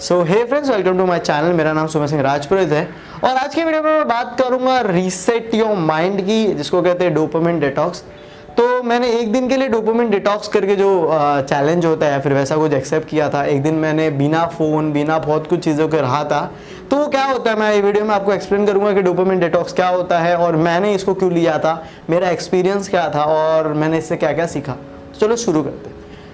So 0.00 0.20
hey 0.24 0.42
friends 0.44 0.70
welcome 0.70 0.98
to 0.98 1.04
my 1.06 1.18
channel 1.18 1.52
मेरा 1.52 1.72
नाम 1.72 1.86
सुमन 1.86 2.06
सिंह 2.06 2.20
राजपुरोहित 2.22 2.70
है। 2.72 2.88
और 3.24 3.30
आज 3.30 3.54
की 3.54 3.64
वीडियो 3.64 3.82
में 3.82 3.90
मैं 3.90 4.06
बात 4.08 4.36
करूँगा 4.38 4.80
रीसेट 4.80 5.54
योर 5.54 5.76
माइंड 5.78 6.20
की, 6.20 6.46
जिसको 6.46 6.82
कहते 6.82 7.04
हैं 7.04 7.14
डोपामिन 7.14 7.60
डिटॉक्स 7.60 8.02
तो 8.56 8.82
मैंने 8.82 9.10
एक 9.10 9.32
दिन 9.32 9.48
के 9.48 9.56
लिए 9.56 9.68
डोपामिन 9.68 10.10
डिटॉक्स 10.10 10.48
करके 10.48 10.76
जो 10.76 10.88
चैलेंज 11.42 11.86
होता 11.86 12.06
है 12.06 12.20
फिर 12.22 12.32
वैसा 12.34 12.56
कुछ 12.56 12.72
एक्सेप्ट 12.72 13.08
किया 13.08 13.28
था, 13.30 13.44
एक 13.44 13.62
दिन 13.62 13.74
मैंने 13.76 14.08
बिना 14.12 14.44
फ़ोन 14.48 14.92
बिना 14.92 15.18
बहुत 15.20 15.46
कुछ 15.46 15.60
चीज़ों 15.60 15.88
के 15.88 16.00
रहा 16.00 16.24
था। 16.24 16.40
तो 16.90 16.96
वो 16.96 17.06
क्या 17.08 17.24
होता 17.24 17.50
है, 17.50 17.58
मैं 17.58 17.72
ये 17.74 17.80
वीडियो 17.82 18.04
में 18.04 18.14
आपको 18.14 18.32
एक्सप्लेन 18.32 18.66
करूँगा 18.66 18.92
कि 18.92 19.02
डोपामिन 19.02 19.40
डिटॉक्स 19.40 19.72
क्या 19.72 19.88
होता 19.88 20.18
है 20.20 20.36
और 20.36 20.56
मैंने 20.58 20.94
इसको 20.94 21.14
क्यों 21.14 21.32
लिया 21.32 21.58
था, 21.58 21.82
मेरा 22.10 22.30
एक्सपीरियंस 22.30 22.88
क्या 22.88 23.08
था 23.14 23.24
और 23.26 23.72
मैंने 23.74 23.98
इससे 23.98 24.16
क्या 24.16 24.32
क्या 24.32 24.46
सीखा 24.48 24.76
चलो 25.20 25.36
शुरू 25.38 25.62
करते 25.62 25.88
हैं। 25.88 25.91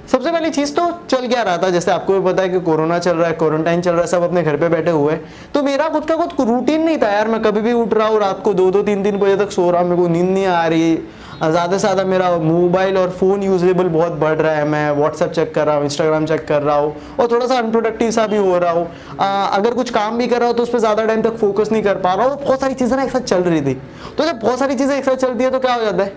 सबसे 0.08 0.30
पहली 0.30 0.50
चीज़ 0.50 0.72
तो 0.74 0.82
चल 1.10 1.26
क्या 1.28 1.42
रहा 1.42 1.58
था? 1.58 1.68
जैसे 1.70 1.90
आपको 1.90 2.12
भी 2.12 2.24
पता 2.26 2.42
है 2.42 2.48
कि 2.48 2.60
कोरोना 2.62 2.98
चल 2.98 3.16
रहा 3.16 3.28
है 3.28 3.34
क्वारंटाइन 3.34 3.80
चल 3.80 3.92
रहा 3.92 4.00
है, 4.00 4.06
सब 4.06 4.22
अपने 4.22 4.42
घर 4.42 4.56
पे 4.56 4.68
बैठे 4.68 4.90
हुए 4.90 5.12
हैं। 5.12 5.50
तो 5.54 5.62
मेरा 5.62 5.88
खुद 5.88 6.04
का 6.04 6.16
खुद 6.16 6.48
रूटीन 6.48 6.82
नहीं 6.82 6.98
था 6.98 7.08
यार। 7.08 7.28
मैं 7.28 7.42
कभी 7.42 7.60
भी 7.60 7.72
उठ 7.74 7.94
रहा 7.94 8.06
हूँ, 8.08 8.18
रात 8.20 8.42
को 8.44 8.54
दो 8.54 8.70
दो 8.70 8.82
तीन 8.82 9.02
तीन 9.02 9.18
बजे 9.18 9.36
तक 9.36 9.50
सो 9.52 9.70
रहा 9.70 9.80
हूँ, 9.80 9.90
मेरे 9.90 10.02
को 10.02 10.08
नींद 10.08 10.28
नहीं 10.28 10.46
आ 10.46 10.66
रही। 10.66 10.94
ज़्यादा 11.40 11.70
से 11.70 11.78
ज़्यादा 11.78 12.04
मेरा 12.04 12.30
मोबाइल 12.38 12.96
और 12.98 13.10
फ़ोन 13.10 13.42
यूजेबल 13.42 13.88
बहुत 13.88 14.12
बढ़ 14.20 14.36
रहा 14.36 14.52
है। 14.52 14.64
मैं 14.68 14.90
व्हाट्सअप 14.92 15.32
चेक 15.32 15.54
कर 15.54 15.66
रहा 15.66 15.76
हूँ 15.76 15.84
इंस्टाग्राम 15.84 16.26
चेक 16.26 16.46
कर 16.48 16.62
रहा 16.62 16.76
हूँ 16.76 16.94
और 17.20 17.30
थोड़ा 17.30 17.46
सा 17.46 17.58
अनप्रोडक्टिव 17.58 18.10
सा 18.10 18.26
भी 18.26 18.36
हो 18.36 18.56
रहा 18.58 18.70
हूँ। 18.70 18.86
अगर 19.18 19.74
कुछ 19.74 19.90
काम 19.90 20.18
भी 20.18 20.26
कर 20.26 20.38
रहा 20.38 20.48
हूँ 20.48 20.56
तो 20.56 20.62
उस 20.62 20.70
पर 20.70 20.78
ज़्यादा 20.78 21.04
टाइम 21.06 21.22
तक 21.22 21.36
फोकस 21.36 21.72
नहीं 21.72 21.82
कर 21.82 21.98
पा 21.98 22.14
रहा 22.14 22.26
हूँ। 22.26 22.38
बहुत 22.38 22.60
सारी 22.60 22.74
चीज़ें 22.74 22.96
ना 22.96 23.02
एक 23.02 23.10
साथ 23.10 23.20
चल 23.22 23.42
रही 23.42 23.60
थी। 23.62 23.74
तो 24.18 24.24
जब 24.24 24.40
बहुत 24.40 24.58
सारी 24.58 24.76
चीज़ें 24.76 24.96
एक 24.96 25.04
साथ 25.04 25.16
चलती 25.16 25.44
है 25.44 25.50
तो 25.50 25.58
क्या 25.58 25.74
हो 25.74 25.84
जाता 25.84 26.02
है? 26.02 26.12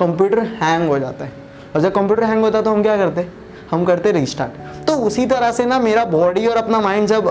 कंप्यूटर 0.00 0.40
हैंग 0.62 0.88
हो 0.88 0.98
जाता 0.98 1.24
है। 1.24 1.41
और 1.74 1.80
जब 1.80 1.92
कंप्यूटर 1.92 2.24
हैंग 2.24 2.42
होता 2.44 2.58
है 2.58 2.64
तो 2.64 2.70
हम 2.70 2.82
क्या 2.82 2.96
करते? 2.96 3.26
हम 3.70 3.84
करते 3.84 4.10
रिस्टार्ट 4.12 4.86
तो 4.86 4.94
उसी 5.06 5.24
तरह 5.26 5.50
से 5.52 5.64
ना 5.66 5.78
मेरा 5.78 6.04
बॉडी 6.06 6.46
और 6.46 6.56
अपना 6.56 6.80
माइंड 6.80 7.06
जब 7.08 7.28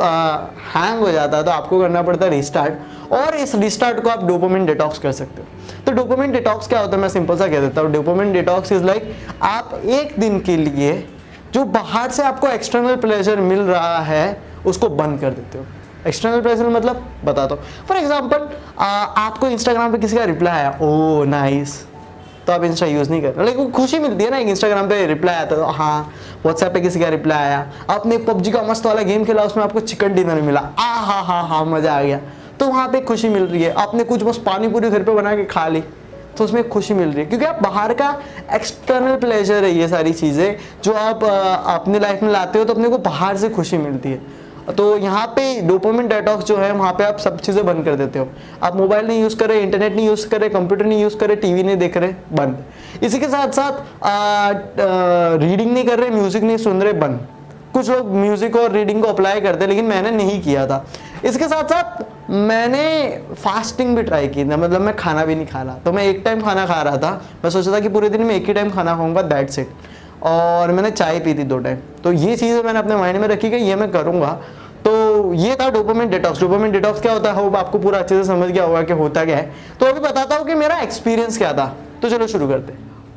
हैंग 0.76 1.00
हो 1.00 1.12
जाता 1.12 1.38
है 1.38 1.44
तो 1.44 1.52
आपको 1.52 1.80
करना 1.80 2.02
पड़ता 2.02 2.26
है 2.26 2.32
रिस्टार्ट 2.32 3.12
और 3.14 3.36
इस 3.36 3.54
रिस्टार्ट 3.56 4.00
को 4.04 4.10
आप 4.10 4.24
डोपामिन 4.26 4.66
डिटॉक्स 4.66 5.00
कर 5.00 5.12
सकते 5.12 5.42
हो। 5.42 5.84
तो 5.86 5.92
डोपामिन 5.92 6.32
डिटॉक्स 6.32 6.68
क्या 6.68 6.80
होता 6.80 6.96
है? 6.96 7.02
मैं 7.02 7.10
सिंपल 7.10 7.38
सा 7.38 7.48
कह 7.48 7.60
देता 7.60 7.82
हूँ। 7.82 7.92
डोपामिन 7.92 8.32
डिटॉक्स 8.34 8.72
इज़ 8.72 8.84
लाइक 8.84 9.14
आप 9.42 9.82
एक 9.86 10.20
दिन 10.20 10.40
के 10.40 10.58
लिए 10.58 10.94
जो 11.54 11.64
बाहर 11.68 12.12
से 12.12 12.24
आपको 12.24 12.48
एक्सटर्नल 12.48 12.96
प्लेजर 12.98 13.40
मिल 13.42 13.60
रहा 13.62 14.00
है, 14.00 14.42
उसको 14.66 14.90
बंद 14.90 15.20
कर 15.20 15.30
देते 15.32 15.58
हो। 15.58 15.66
एक्सटर्नल 16.08 16.42
प्रेशर 16.42 16.70
मतलब 16.70 17.06
बताता 17.26 17.56
हूँ। 17.56 17.64
फॉर 17.88 17.98
एग्ज़ाम्पल 17.98 18.50
आपको 18.80 19.48
इंस्टाग्राम 19.48 19.92
पे 19.92 19.98
किसी 19.98 20.18
का 20.18 20.24
रिप्लाई 20.26 20.54
आया 20.54 20.78
ओ 20.82 21.24
नाइस 21.26 21.84
तो 22.52 22.56
आप 22.56 22.64
इंस्टा 22.64 22.86
यूज़ 22.88 23.10
नहीं 23.10 23.22
कर 23.22 23.30
रहे 23.30 23.46
लेकिन 23.46 23.70
खुशी 23.72 24.00
मिलती 24.00 24.24
है 24.24 24.30
ना 24.30 24.38
इंस्टाग्राम 24.50 24.88
पे 24.90 25.06
रिप्लाई 25.08 25.36
आता 25.36 25.56
तो 25.56 25.66
हाँ 25.74 26.14
व्हाट्सएप 26.44 26.74
पे 26.74 26.80
किसी 26.82 27.00
का 27.00 27.10
रिप्लाई 27.10 27.38
आया। 27.40 27.60
आपने 27.90 28.18
पबजी 28.20 28.52
का 28.52 28.62
मस्त 28.64 28.86
वाला 28.86 29.02
गेम 29.04 29.24
खेला, 29.26 29.44
उसमें 29.44 29.64
आपको 29.64 29.80
चिकन 29.82 30.14
डिनर 30.14 30.42
मिला। 30.42 30.60
आ, 30.60 30.84
हा 30.84 31.20
हा 31.22 31.40
हा, 31.42 31.64
मज़ा 31.66 31.94
आ 31.94 32.02
गया। 32.02 32.20
तो 32.60 32.68
वहाँ 32.68 32.88
पे 32.90 33.02
खुशी 33.02 33.30
मिल 33.30 33.44
रही 33.44 33.62
है। 33.64 33.72
आपने 33.74 34.04
कुछ 34.04 34.24
बस 34.24 34.38
पानी 34.46 34.68
पूरी 34.70 34.90
घर 34.90 35.04
पर 35.04 35.14
बना 35.14 35.36
के 35.36 35.46
खा 35.46 35.68
ली 35.68 35.84
तो 36.38 36.44
उसमें 36.44 36.68
खुशी 36.70 36.94
मिल 36.94 37.08
रही 37.08 37.20
है। 37.20 37.26
क्योंकि 37.26 37.46
आप 37.46 37.62
बाहर 37.64 37.94
का 37.94 38.10
एक्सटर्नल 38.54 39.16
प्लेजर 39.18 39.64
है 39.64 39.72
ये 39.72 39.88
सारी 39.88 40.14
चीज़ें, 40.14 40.56
जो 40.84 40.94
आप 40.94 41.24
अपने 41.24 42.00
लाइफ 42.00 42.24
में 42.24 42.32
लाते 42.32 42.60
हो 42.60 42.66
तो 42.66 42.74
अपने 42.74 42.90
को 42.90 42.98
बाहर 43.00 43.38
से 43.38 43.50
खुशी 43.52 43.78
मिलती 43.78 44.10
है। 44.10 44.22
तो 44.70 44.98
यहाँ 44.98 45.26
पे 45.28 45.44
डोपामिन 45.62 46.08
डेटॉक्स 46.08 46.46
जो 46.46 46.58
है 46.58 46.72
वहाँ 46.72 46.92
पे 46.94 47.04
आप 47.04 47.18
सब 47.20 47.40
चीज़ें 47.40 47.66
बंद 47.66 47.86
कर 47.86 47.96
देते 47.96 48.20
हो। 48.20 48.28
आप 48.64 48.76
मोबाइल 48.76 49.08
नहीं 49.08 49.22
यूज़ 49.22 49.36
करे 49.38 49.60
इंटरनेट 49.62 49.96
नहीं 49.96 50.08
यूज़ 50.08 50.28
करे 50.30 50.50
कंप्यूटर 50.50 50.86
नहीं 50.86 51.02
यूज़ 51.02 51.18
करे 51.18 51.36
टीवी 51.36 51.64
नहीं 51.64 51.78
देख 51.78 51.98
रहे 51.98 52.14
बंद। 52.34 53.04
इसी 53.04 53.20
के 53.20 53.28
साथ 53.28 53.52
साथ 53.52 53.72
आ, 54.04 54.10
आ, 54.10 54.54
रीडिंग 55.38 55.72
नहीं 55.74 55.86
कर 55.86 56.00
रहे 56.00 56.10
म्यूज़िक 56.10 56.44
नहीं 56.44 56.58
सुन 56.58 56.82
रहे 56.82 56.94
बंद। 56.96 57.28
कुछ 57.74 57.90
लोग 57.90 58.10
म्यूज़िक 58.12 58.56
और 58.56 58.72
रीडिंग 58.72 59.02
को 59.04 59.08
अप्लाई 59.08 59.42
करते 59.42 59.68
लेकिन 59.68 59.86
मैंने 59.86 60.12
नहीं 60.12 60.42
किया 60.42 60.66
था। 60.68 60.86
इसके 61.26 61.48
साथ 61.48 61.64
साथ 61.64 62.30
मैंने 62.30 62.84
फास्टिंग 63.34 63.96
भी 63.96 64.04
ट्राई 64.04 64.28
की 64.28 64.44
था। 64.50 64.58
मतलब 64.58 64.82
मैं 64.82 64.96
खाना 64.96 65.26
भी 65.26 65.36
नहीं 65.36 65.46
खा 65.48 65.62
रहा। 65.62 65.76
तो 65.86 65.92
मैं 65.92 66.04
एक 66.04 66.22
टाइम 66.26 66.42
खाना 66.42 66.66
खा 66.66 66.82
रहा 66.82 66.98
था। 66.98 67.12
मैं 67.44 67.52
सोचा 67.52 67.72
था 67.72 67.80
कि 67.80 67.90
पूरे 67.90 68.10
दिन 68.10 68.22
में 68.22 68.36
एक 68.36 68.48
ही 68.48 68.54
टाइम 68.54 68.70
खाना 68.70 68.96
खाऊँगा 68.96 69.22
दैट 69.22 69.50
सेट 69.50 69.70
और 70.24 70.72
मैंने 70.72 70.92
चाय 70.92 71.20
पी 71.20 71.34
थी 71.34 71.44
दो 71.44 71.58
टाइम। 71.58 71.78
तो 72.04 72.12
ये 72.12 72.36
चीज़ें 72.36 72.64
मैंने 72.64 72.80
अपने 72.80 72.96
माइंड 72.96 73.18
में 73.18 73.28
रखी 73.28 73.50
कि 73.50 73.58
ये 73.58 73.76
मैं 73.76 73.92
करूँगा। 73.92 74.32
तो 74.86 75.34
ये 75.34 75.56
था 75.56 75.70
डोपामिन 75.70 76.10
डिटॉक्स 76.10 76.40
डोपामिन 76.42 76.72
डिटॉक्स 76.72 77.02
क्या 77.02 77.14
होता 77.14 77.32
है? 77.32 77.36
होप 77.36 77.56
आपको 77.56 77.80
पूरा 77.80 78.00
अच्छे 78.00 78.16
से 78.16 78.24
समझ 78.26 78.50
गया 78.50 78.64
होगा 78.64 78.82
कि 78.84 78.94
होता 78.94 79.26
क्या 79.26 79.38
है। 79.38 79.52
तो 79.80 79.86
अभी 79.86 80.00
बताता 80.00 80.36
हूँ 80.36 80.46
कि 80.46 80.56
मेरा 80.56 80.80
एक्सपीरियंस 80.80 81.38
क्या 81.38 81.52
था। 81.54 81.66
तो 82.02 82.10
चलो 82.10 82.28
शुरू 82.28 82.48
करते 82.48 82.74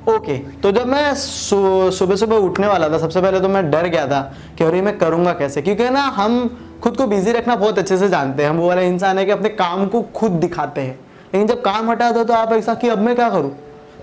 ओके 0.06 0.36
तो 0.62 0.70
जब 0.72 0.86
मैं 0.86 1.14
सुबह 1.14 2.16
सुबह 2.16 2.36
उठने 2.36 2.66
वाला 2.66 2.88
था, 2.88 2.98
सबसे 2.98 3.20
पहले 3.20 3.40
तो 3.40 3.48
मैं 3.48 3.70
डर 3.70 3.86
गया 3.86 4.06
था 4.06 4.20
कि 4.58 4.64
अरे 4.64 4.80
मैं 4.82 4.96
करूँगा 4.98 5.32
कैसे? 5.32 5.62
क्योंकि 5.62 5.88
ना 5.90 6.00
हम 6.16 6.48
खुद 6.82 6.96
को 6.96 7.06
बिज़ी 7.06 7.32
रखना 7.32 7.56
बहुत 7.56 7.78
अच्छे 7.78 7.96
से 7.98 8.08
जानते 8.08 8.42
हैं। 8.42 8.50
हम 8.50 8.56
वो 8.56 8.68
वाला 8.68 8.82
इंसान 8.82 9.18
है 9.18 9.24
कि 9.24 9.30
अपने 9.30 9.48
काम 9.50 9.86
को 9.86 10.02
खुद 10.14 10.32
दिखाते 10.40 10.80
हैं। 10.80 10.98
लेकिन 11.34 11.46
जब 11.46 11.62
काम 11.62 11.90
हटा 11.90 12.10
दो 12.12 12.24
तो 12.24 12.34
आप 12.34 12.52
ऐसा 12.52 12.74
कि 12.74 12.88
अब 12.88 12.98
मैं 12.98 13.14
क्या 13.14 13.28
करूँ? 13.30 13.50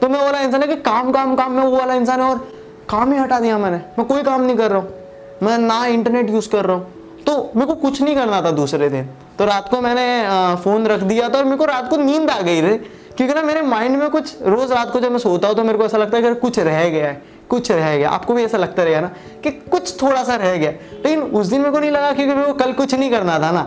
तो 0.02 0.10
मैं 0.10 0.20
वो 0.20 0.26
वाला 0.26 0.40
इंसान 0.40 0.62
है 0.62 0.68
कि 0.68 0.76
काम 0.78 1.12
काम 1.12 1.36
काम, 1.36 1.52
में 1.52 1.64
वो 1.64 1.78
वाला 1.78 1.94
इंसान 1.94 2.22
है 2.22 2.30
और 2.30 2.48
काम 2.92 3.12
ही 3.12 3.18
हटा 3.20 3.40
दिया 3.40 3.58
मैंने। 3.58 3.78
मैं 3.98 4.06
कोई 4.08 4.24
काम 4.24 4.42
नहीं 4.42 4.56
कर 4.58 4.72
रहा 4.72 4.80
हूँ। 4.80 4.90
मैं 5.44 5.58
ना 5.58 5.86
इंटरनेट 5.88 6.30
यूज़ 6.30 6.50
कर 6.50 6.66
रहा 6.66 6.76
हूँ। 6.76 7.24
तो 7.28 7.52
मेरे 7.56 7.68
को 7.68 7.76
कुछ 7.78 8.02
नहीं 8.02 8.16
करना 8.16 8.42
था 8.42 8.52
दूसरे 8.52 8.90
दिन। 8.90 9.08
तो 9.40 9.46
रात 9.46 9.70
को 9.70 9.82
मैंने 9.82 10.56
फ़ोन 10.64 10.88
रख 10.88 11.04
दिया 11.04 11.30
था 11.30 11.38
और 11.38 11.46
मेरे 11.46 11.58
को 11.58 11.66
रात 11.66 11.90
को 11.90 11.98
नींद 11.98 12.30
आ 12.30 12.40
गई 12.42 12.62
रे 12.62 12.76
क्योंकि 13.18 13.34
ना 13.34 13.42
मेरे 13.44 13.62
माइंड 13.62 13.98
में 13.98 14.10
कुछ, 14.10 14.36
रोज़ 14.44 14.74
रात 14.74 14.92
को 14.92 15.00
जब 15.00 15.12
मैं 15.12 15.20
सोता 15.20 15.48
हूँ 15.48 15.56
तो 15.56 15.64
मेरे 15.64 15.78
को 15.78 15.86
ऐसा 15.86 15.98
लगता 15.98 16.18
है 16.18 16.24
कि 16.24 16.40
कुछ 16.40 16.60
रह 16.60 16.90
गया 16.90 17.08
है, 17.08 17.22
कुछ 17.50 17.72
रह 17.72 17.98
गया। 17.98 18.10
आपको 18.10 18.34
भी 18.34 18.44
ऐसा 18.44 18.58
लगता 18.58 18.84
रहेगा 18.84 19.02
ना 19.02 19.12
कि 19.44 19.52
कुछ 19.52 20.02
थोड़ा 20.02 20.24
सा 20.24 20.36
रह 20.36 20.56
गया। 20.56 20.72
लेकिन 20.72 21.22
उस 21.22 21.48
दिन 21.48 21.62
मेरे 21.62 21.72
को 21.72 21.80
नहीं 21.80 21.92
लगा 21.92 22.12
क्योंकि 22.14 22.34
मेरे 22.34 22.48
को 22.48 22.54
कल 22.54 22.74
कुछ 22.74 22.96
नहीं 22.96 23.12
करना 23.12 23.40
था 23.40 23.52
ना। 23.52 23.62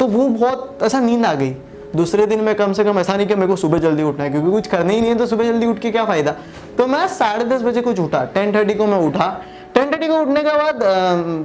तो 0.00 0.06
वो 0.06 0.28
बहुत 0.28 0.78
ऐसा 0.82 1.00
नींद 1.00 1.26
आ 1.26 1.34
गई। 1.34 1.54
दूसरे 1.96 2.26
दिन 2.26 2.40
मैं 2.40 2.54
कम 2.54 2.72
से 2.72 2.84
कम 2.84 2.98
ऐसा 2.98 3.16
नहीं 3.16 3.26
कि 3.26 3.34
मेरे 3.34 3.46
को 3.46 3.56
सुबह 3.56 3.78
जल्दी 3.78 4.02
उठना 4.02 4.24
है, 4.24 4.30
क्योंकि 4.30 4.50
कुछ 4.50 4.66
करना 4.66 4.92
ही 4.92 5.00
नहीं 5.00 5.10
है 5.10 5.16
तो 5.18 5.26
सुबह 5.26 5.44
जल्दी 5.44 5.66
उठ 5.66 5.78
के 5.78 5.90
क्या 5.90 6.04
फ़ायदा? 6.04 6.34
तो 6.80 6.86
मैं 6.86 7.06
साढ़े 7.08 7.44
दस 7.44 7.62
बजे 7.62 7.80
कुछ 7.82 7.98
उठा 8.00 8.22
टेन 8.34 8.54
थर्टी 8.54 8.74
को 8.74 8.84
मैं 8.86 8.98
उठा। 8.98 9.26
टेन 9.74 9.90
थर्टी 9.92 10.06
को 10.08 10.18
उठने 10.18 10.42
के 10.42 10.52
बाद 10.58 10.78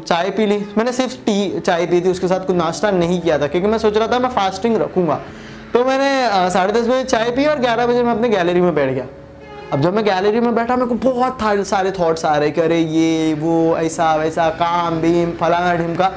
चाय 0.07 0.29
पी 0.29 0.45
ली। 0.45 0.57
मैंने 0.77 0.91
सिर्फ़ 0.91 1.15
टी, 1.25 1.59
चाय 1.59 1.85
पी 1.85 1.99
थी, 2.01 2.09
उसके 2.09 2.27
साथ 2.27 2.45
कुछ 2.47 2.55
नाश्ता 2.55 2.91
नहीं 2.91 3.19
किया 3.21 3.39
था, 3.39 3.47
क्योंकि 3.47 3.67
मैं 3.67 3.77
सोच 3.77 3.97
रहा 3.97 4.07
था 4.07 4.19
मैं 4.19 4.29
फास्टिंग 4.29 4.77
रखूँगा। 4.77 5.19
तो 5.73 5.83
मैंने 5.85 6.49
साढ़े 6.51 6.73
दस 6.73 6.87
बजे 6.87 7.03
चाय 7.03 7.31
पी 7.31 7.45
और 7.45 7.59
ग्यारह 7.59 7.87
बजे 7.87 8.03
मैं 8.03 8.11
अपने 8.11 8.29
गैलरी 8.29 8.61
में 8.61 8.73
बैठ 8.75 8.93
गया। 8.93 9.05
अब 9.73 9.81
जब 9.81 9.95
मैं 9.95 10.05
गैलरी 10.05 10.39
में 10.39 10.55
बैठा, 10.55 10.75
मेरे 10.75 10.87
को 10.87 10.95
बहुत 11.11 11.67
सारे 11.67 11.91
थॉट्स 11.91 12.25
आ 12.25 12.35
रहे 12.37 12.51
कि 12.51 12.61
अरे 12.61 12.79
ये, 12.79 13.33
वो, 13.33 13.77
ऐसा, 13.77 14.15
वैसा, 14.15 14.49
काम 14.55 15.01
बीम 15.01 15.31
फलाना 15.31 15.75
ढिमका। 15.75 16.11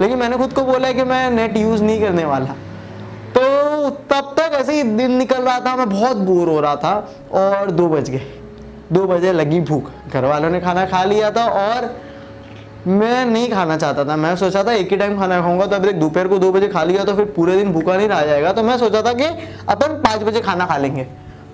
लेकिन 0.00 0.18
मैंने 0.18 0.36
खुद 0.36 0.52
को 0.52 0.64
बोला 0.64 0.88
है 0.88 0.94
कि 0.94 1.04
मैं 1.04 1.30
नेट 1.30 1.56
यूज़ 1.56 1.82
नहीं 1.82 2.00
करने 2.00 2.24
वाला। 2.24 2.54
तो 3.36 3.90
तब 4.10 4.34
तक 4.38 4.60
ऐसे 4.60 4.72
ही 4.72 4.82
दिन 4.82 5.12
निकल 5.12 5.42
रहा 5.42 5.60
था, 5.60 5.76
मैं 5.76 5.88
बहुत 5.90 6.16
बोर 6.16 6.48
हो 6.48 6.60
रहा 6.60 6.76
था 6.76 6.96
और 7.32 7.70
दो 7.70 7.88
बज 7.88 8.10
गए। 8.10 8.40
दो 8.92 9.06
बजे 9.06 9.32
लगी 9.32 9.60
भूख। 9.60 9.90
घर 10.08 10.24
वालों 10.24 10.50
ने 10.50 10.60
खाना 10.60 10.84
खा 10.86 11.02
लिया 11.04 11.30
था 11.30 11.44
और 11.46 11.94
मैं 12.88 13.24
नहीं 13.26 13.50
खाना 13.50 13.76
चाहता 13.76 14.04
था। 14.04 14.16
मैं 14.16 14.34
सोचा 14.36 14.62
था 14.64 14.72
एक 14.72 14.90
ही 14.90 14.96
टाइम 14.96 15.18
खाना 15.18 15.40
खाऊँगा 15.40 15.66
तो 15.66 15.76
अभी 15.76 15.88
तक 15.88 15.94
दोपहर 15.94 16.28
को 16.28 16.38
दो 16.38 16.50
बजे 16.52 16.68
खा 16.68 16.82
लिया 16.84 17.04
तो 17.04 17.14
फिर 17.16 17.24
पूरे 17.36 17.56
दिन 17.56 17.72
भूखा 17.72 17.96
नहीं 17.96 18.08
रह 18.08 18.24
जाएगा। 18.26 18.52
तो 18.52 18.62
मैं 18.62 18.76
सोचा 18.78 19.02
था 19.02 19.12
कि 19.12 19.24
अपन 19.68 19.94
पाँच 20.02 20.22
बजे 20.22 20.40
खाना 20.40 20.66
खा 20.66 20.76
लेंगे। 20.76 21.04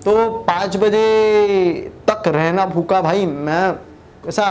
तो 0.05 0.29
पाँच 0.47 0.77
बजे 0.77 1.91
तक 2.09 2.27
रहना 2.27 2.65
भूखा 2.65 3.01
भाई, 3.01 3.25
मैं 3.25 3.75
ऐसा 4.27 4.45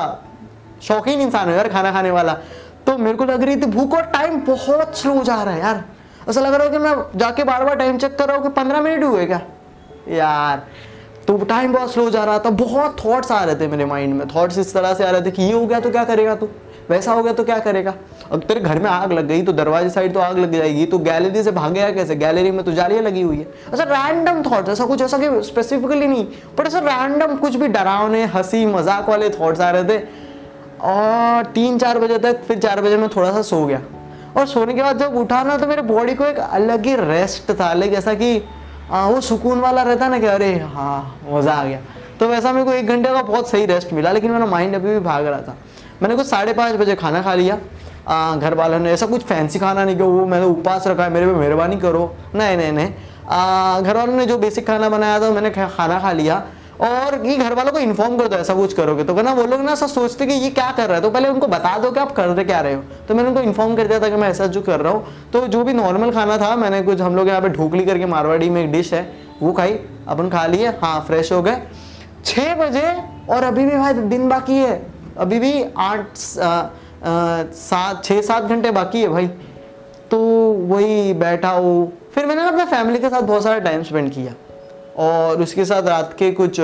शौकीन 0.83 1.21
इंसान 1.21 1.49
हूँ 1.49 1.57
यार 1.57 1.69
खाना 1.69 1.93
खाने 1.93 2.11
वाला। 2.11 2.33
तो 2.87 2.97
मेरे 2.99 3.17
को 3.17 3.25
लग 3.25 3.43
रही 3.43 3.57
थी 3.57 3.67
भूख 3.69 3.95
और 3.95 4.03
टाइम 4.13 4.41
बहुत 4.41 4.99
स्लो 4.99 5.23
जा 5.25 5.43
रहा 5.43 5.55
है 5.55 5.61
यार। 5.61 5.85
ऐसा 6.29 6.41
लग 6.41 6.55
रहा 6.55 6.65
है 6.65 6.71
कि 6.71 6.79
मैं 6.79 7.19
जाके 7.19 7.45
बार 7.45 7.65
बार 7.65 7.77
टाइम 7.77 7.99
चेक 7.99 8.17
कर 8.19 8.29
रहा 8.29 8.37
हूँ 8.37 8.43
कि 8.43 8.51
पंद्रह 8.53 8.81
मिनट 8.81 9.05
हुए 9.05 9.27
क्या? 9.27 9.41
यार 10.11 10.63
तो 11.31 11.37
टाइम 11.39 11.73
बहुत 11.73 11.93
स्लो 11.93 12.09
जा 12.11 12.23
रहा 12.25 12.39
था, 12.39 12.51
बहुत 12.51 12.97
थॉट्स 13.05 13.31
आ 13.33 13.43
रहे 13.45 13.55
थे 13.55 13.67
मेरे 13.69 13.85
माइंड 13.85 14.15
में 14.15 14.27
थॉट्स 14.29 14.57
इस 14.59 14.73
तरह 14.75 14.95
से 14.95 15.05
आ 15.05 15.11
रहे 15.11 15.23
थे 15.23 15.31
कि 15.31 15.43
ये 15.43 15.53
हो 15.53 15.67
गया 15.67 15.79
तो 15.81 15.91
क्या 15.91 16.03
करेगा 16.05 16.35
तू? 16.35 16.49
वैसा 16.89 17.13
हो 17.13 17.23
गया 17.23 17.33
तो 17.33 17.45
क्या 17.45 17.59
करेगा? 17.59 17.95
अब 18.33 18.41
तेरे 18.41 18.61
घर 18.61 18.79
में 18.79 18.89
आग 18.91 19.13
लग 19.13 19.27
गई 19.27 19.43
तो 19.43 19.53
दरवाजे 19.53 19.91
साइड 19.91 20.15
तो 20.15 20.21
आग 20.21 20.39
लग 20.39 20.53
जाएगी 20.53 20.87
तो 20.87 20.99
गैलरी 20.99 21.43
से 21.43 21.51
भाग 21.53 21.73
गया 21.73 21.91
कैसे? 21.91 22.17
गैलरी 22.17 22.51
में 22.51 22.65
तो 22.65 22.73
जालियाँ 22.73 23.03
लगी 23.03 23.23
हुई 23.23 23.37
है। 23.37 23.47
ऐसा 23.75 23.85
रैंडम 23.85 24.43
थॉट्स 24.43 24.71
ऐसा 24.71 24.85
कुछ, 24.85 25.03
ऐसा 25.03 25.19
कि 25.19 25.43
स्पेसिफिकली 25.45 26.07
नहीं 26.07 26.27
बट 26.59 26.67
ऐसा 26.67 26.79
रैंडम 26.81 27.37
कुछ 27.37 27.57
भी 27.57 27.69
डरावने, 27.69 28.25
हँसी, 28.27 28.67
मज़ाक 28.67 29.09
वाले 29.09 29.31
थॉट्स 29.31 29.61
आ 29.61 29.71
रहे 29.71 29.85
थे। 29.85 30.03
और 30.83 31.53
तीन 31.55 31.79
चार 31.79 31.99
बजे 31.99 32.19
तक, 32.19 32.43
फिर 32.43 32.59
चार 32.59 32.81
बजे 32.81 32.97
में 32.97 33.09
थोड़ा 33.09 33.33
सा 33.33 33.43
सो 33.43 33.67
गया। 33.67 33.83
और 34.37 34.47
सोने 34.47 34.75
के 34.75 34.83
बाद 34.83 34.99
जब 34.99 35.17
उठा 35.17 35.43
ना 35.43 35.57
तो 35.57 35.67
मेरे 35.67 35.83
बॉडी 35.83 36.15
को 36.15 36.25
एक 36.25 36.39
अलग 36.41 36.87
ही 36.87 36.97
रेस्ट 36.99 37.53
था 37.53 37.73
लाइक 37.75 37.93
ऐसा 37.93 38.15
कि 38.15 38.41
आ, 38.91 39.07
वो 39.07 39.21
सुकून 39.21 39.61
वाला 39.61 39.83
रहता 39.83 40.09
ना 40.09 40.19
कि 40.19 40.27
अरे 40.27 40.55
हाँ 40.67 41.21
मज़ा 41.27 41.53
आ 41.53 41.65
गया। 41.65 41.79
तो 42.21 42.29
वैसा 42.29 42.53
मेरे 42.53 42.65
को 42.65 42.73
एक 42.73 42.87
घंटे 42.87 43.09
का 43.09 43.23
बहुत 43.23 43.51
सही 43.51 43.67
रेस्ट 43.67 43.93
मिला 43.93 44.13
लेकिन 44.13 44.31
मेरा 44.31 44.47
माइंड 44.47 44.75
अभी 44.75 44.89
भी 44.89 44.99
भाग 45.01 45.27
रहा 45.27 45.41
था। 45.41 45.57
मैंने 46.03 46.17
कुछ 46.17 46.27
साढ़े 46.27 46.53
पाँच 46.53 46.75
बजे 46.77 46.95
खाना 46.95 47.23
खा 47.23 47.35
लिया। 47.35 47.57
घर 48.37 48.55
वालों 48.55 48.79
ने 48.79 48.93
ऐसा 48.93 49.07
कुछ 49.07 49.23
फैंसी 49.25 49.59
खाना 49.59 49.85
नहीं 49.85 49.97
किया 49.97 50.07
वो 50.07 50.25
मैंने 50.27 50.47
उपवास 50.47 50.87
रखा 50.87 51.05
है 51.05 51.11
मेरे 51.11 51.27
पे 51.27 51.33
मेहरबानी 51.35 51.77
करो। 51.79 52.05
नहीं 52.35 52.57
नहीं 52.57 52.73
नहीं। 52.73 52.89
घर 53.83 53.97
वालों 53.97 54.15
ने 54.15 54.27
जो 54.27 54.39
बेसिक 54.39 54.67
खाना 54.67 54.89
बनाया 54.89 55.21
था 55.21 55.31
मैंने 55.31 55.51
खाना 55.51 55.99
खा 56.01 56.13
लिया। 56.13 56.43
और 56.81 57.27
ये 57.27 57.37
घर 57.37 57.55
वालों 57.55 57.73
को 57.73 57.79
इन्फॉर्म 57.79 58.17
कर 58.19 58.29
दो, 58.29 58.37
ऐसा 58.37 58.55
कुछ 58.55 58.73
करोगे। 58.73 59.05
तो 59.05 59.15
ना 59.15 59.33
वो 59.33 59.45
लोग 59.47 59.61
ना 59.61 59.73
ऐसा 59.73 59.87
सोचते 59.87 60.27
कि 60.27 60.35
ये 60.35 60.51
क्या 60.51 60.71
कर 60.71 60.87
रहा 60.87 60.97
है? 60.97 61.03
तो 61.03 61.11
पहले 61.11 61.29
उनको 61.29 61.47
बता 61.47 61.77
दो 61.79 61.91
कि 61.91 62.01
आप 62.01 62.13
कर 62.13 62.27
रहे, 62.27 62.45
क्या 62.45 62.61
रहे 62.61 62.75
हो। 62.75 62.83
तो 63.09 63.15
मैंने 63.15 63.29
उनको 63.29 63.41
इन्फॉर्म 63.41 63.75
कर 63.77 63.87
दिया 63.87 64.01
था 64.01 64.09
कि 64.09 64.17
मैं 64.17 64.29
ऐसा 64.29 64.47
जो 64.47 64.63
कर 64.63 64.81
रहा 64.81 64.93
हूँ। 64.93 65.31
तो 65.33 65.47
जो 65.47 65.65
भी 65.65 65.73
नॉर्मल 65.73 66.11
खाना 66.11 66.39
था, 66.39 66.55
मैंने 66.57 66.81
कुछ, 66.83 67.01
हम 67.01 67.17
लोग 67.17 67.29
यहाँ 67.29 67.41
पे 67.41 67.49
ढोकली 67.49 67.85
करके 67.85 68.07
मारवाड़ी 68.07 68.51
में 68.51 68.63
एक 68.65 68.73
डिश 68.73 68.93
है, 68.95 69.07
वो 69.43 69.53
खाई। 69.53 69.79
अपन 70.09 70.29
खा 70.29 70.47
लिए 70.47 70.69
हाँ 70.83 71.01
फ्रेश 71.07 71.33
हो 71.33 71.43
गए। 71.43 71.63
छः 72.25 72.55
बजे, 72.57 72.89
और 73.31 73.43
अभी 73.43 73.65
भी 73.65 73.77
भाई 73.77 73.93
दिन 73.95 74.29
बाकी 74.29 74.57
है। 74.57 74.81
अभी 75.19 75.39
भी 75.39 75.65
आठ 75.79 76.17
सात 77.55 78.05
छः 78.05 78.21
सात 78.23 78.45
घंटे 78.45 78.71
बाकी 78.71 79.03
है 79.03 79.09
भाई। 79.09 79.27
तो 80.11 80.19
वही 80.69 81.13
बैठा 81.15 81.51
हूँ। 81.51 81.93
फिर 82.15 82.27
मैंने 82.27 82.43
ना 82.43 82.49
अपने 82.49 82.65
फैमिली 82.67 82.99
के 82.99 83.09
साथ 83.09 83.23
बहुत 83.23 83.43
सारा 83.43 83.59
टाइम 83.61 83.83
स्पेंड 83.83 84.11
किया। 84.13 84.33
और 84.97 85.43
उसके 85.43 85.65
साथ 85.65 85.83
रात 85.83 86.15
के 86.19 86.31
कुछ 86.33 86.61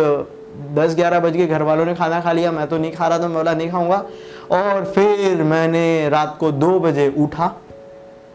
दस 0.75 0.95
ग्यारह 0.95 1.21
बज 1.21 1.37
के 1.37 1.47
घर 1.47 1.63
वालों 1.63 1.85
ने 1.85 1.95
खाना 1.95 2.21
खा 2.21 2.33
लिया। 2.33 2.53
मैं 2.53 2.67
तो 2.67 2.79
नहीं 2.79 2.93
खा 2.93 3.09
रहा 3.09 3.19
था, 3.19 3.23
मैं 3.23 3.35
बोला, 3.35 3.55
नहीं 3.55 3.71
खाऊँगा। 3.71 4.05
और 4.51 4.85
फिर 4.85 5.43
मैंने 5.43 6.09
रात 6.09 6.37
को 6.41 6.53
दो 6.53 6.81
बजे 6.81 7.15
उठा 7.19 7.53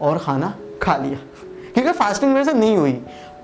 और 0.00 0.18
खाना 0.18 0.54
खा 0.82 0.96
लिया। 0.96 1.18
क्योंकि 1.74 1.92
फास्टिंग 1.92 2.32
मेरे 2.32 2.44
से 2.44 2.52
नहीं 2.52 2.76
हुई। 2.76 2.92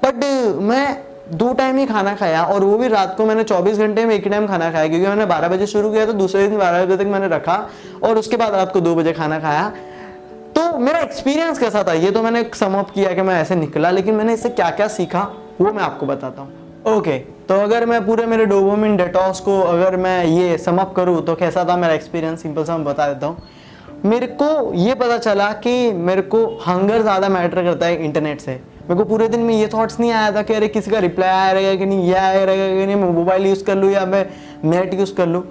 बट 0.04 0.14
मैं 0.60 1.02
दो 1.32 1.52
टाइम 1.52 1.76
ही 1.76 1.86
खाना 1.86 2.14
खाया 2.14 2.44
और 2.44 2.64
वो 2.64 2.78
भी 2.78 2.88
रात 2.88 3.14
को 3.16 3.26
मैंने 3.26 3.44
24 3.44 3.78
घंटे 3.78 4.04
में 4.04 4.14
एक 4.14 4.28
टाइम 4.28 4.46
खाना 4.46 4.70
खाया। 4.72 4.88
क्योंकि 4.88 5.06
मैंने 5.06 5.26
12 5.26 5.48
बजे 5.48 5.66
शुरू 5.66 5.92
किया 5.92 6.06
तो 6.06 6.12
दूसरे 6.12 6.48
दिन 6.48 6.58
12 6.58 6.84
बजे 6.84 6.96
तक 6.96 7.10
मैंने 7.10 7.28
रखा 7.28 7.68
और 8.02 8.18
उसके 8.18 8.36
बाद 8.36 8.54
रात 8.54 8.72
को 8.72 8.80
दो 8.80 8.94
बजे 8.94 9.12
खाना 9.12 9.38
खाया। 9.38 9.72
तो 10.56 10.78
मेरा 10.78 10.98
एक्सपीरियंस 10.98 11.58
कैसा 11.58 11.82
था? 11.82 11.92
ये 11.92 12.10
तो 12.10 12.22
मैंने 12.22 12.50
समअप 12.54 12.90
किया 12.90 13.12
कि 13.12 13.22
मैं 13.22 13.40
ऐसे 13.42 13.54
निकला, 13.54 13.90
लेकिन 13.90 14.14
मैंने 14.14 14.34
इससे 14.34 14.48
क्या 14.48 14.70
क्या 14.70 14.88
सीखा? 14.88 15.30
वो 15.60 15.72
मैं 15.72 15.82
आपको 15.82 16.06
बताता 16.06 16.42
हूँ। 16.42 16.66
ओके 16.88 17.18
तो 17.48 17.54
अगर 17.54 17.86
मैं 17.86 18.04
पूरे 18.06 18.26
मेरे 18.26 18.44
डोबोमिन 18.46 18.96
डेटॉस 18.96 19.40
को 19.40 19.60
अगर 19.60 19.96
मैं 19.96 20.24
ये 20.24 20.56
समअप 20.58 20.92
करूँ 20.96 21.22
तो 21.22 21.34
कैसा 21.34 21.64
था 21.68 21.76
मेरा 21.76 21.94
एक्सपीरियंस 21.94 22.42
सिंपल 22.42 22.64
सा 22.64 22.76
मैं 22.76 22.84
बता 22.84 23.06
देता 23.08 23.26
हूँ। 23.26 23.36
मेरे 24.04 24.26
को 24.42 24.72
ये 24.74 24.94
पता 24.94 25.16
चला 25.18 25.50
कि 25.54 25.92
मेरे 25.92 26.22
को 26.24 26.44
हंगर 26.66 27.02
ज़्यादा 27.02 27.28
मैटर 27.28 27.62
करता 27.64 27.86
है 27.86 28.04
इंटरनेट 28.04 28.40
से। 28.40 28.52
मेरे 28.82 28.94
को 28.94 29.04
पूरे 29.04 29.28
दिन 29.28 29.40
में 29.40 29.54
ये 29.54 29.68
थॉट्स 29.68 29.98
नहीं 30.00 30.10
आया 30.10 30.30
था 30.32 30.42
कि 30.42 30.54
अरे 30.54 30.68
किसी 30.68 30.90
का 30.90 30.98
रिप्लाई 30.98 31.28
आया 31.28 31.50
रहेगा 31.52 31.74
कि 31.74 31.86
नहीं, 31.86 32.06
ये 32.08 32.14
आया 32.14 32.44
रहेगा 32.44 32.68
कि 32.74 32.86
नहीं, 32.86 32.96
मैं 32.96 33.12
मोबाइल 33.12 33.46
यूज़ 33.46 33.64
कर 33.64 33.76
लूँ 33.76 33.90
या 33.90 34.04
मैं 34.06 34.24
नेट 34.64 34.94
यूज़ 34.94 35.14
कर 35.14 35.26
लूँ। 35.26 35.42